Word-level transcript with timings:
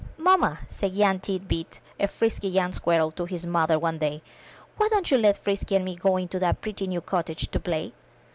'*Mamma," 0.17 0.61
said 0.67 0.95
young 0.95 1.19
Tit 1.19 1.47
bit, 1.47 1.79
a 1.99 2.07
frisky 2.07 2.47
young 2.49 2.73
squirrel, 2.73 3.11
to 3.11 3.25
his 3.25 3.45
mother 3.45 3.77
one 3.77 3.99
day, 3.99 4.23
why 4.77 4.87
don't 4.89 5.11
you 5.11 5.17
let 5.19 5.37
Frisky 5.37 5.75
and 5.75 5.85
me 5.85 5.95
go 5.95 6.17
into 6.17 6.39
that 6.39 6.59
pretty 6.61 6.87
new 6.87 7.01
cottage 7.01 7.51
to 7.51 7.59
play?" 7.59 7.93